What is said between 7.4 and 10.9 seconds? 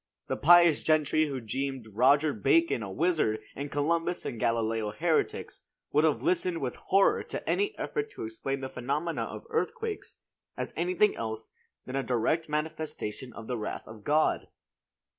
any effort to explain the phenomena of earthquakes as